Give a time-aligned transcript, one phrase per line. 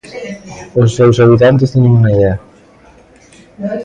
[0.81, 2.35] Os seu habitantes teñen unha idea.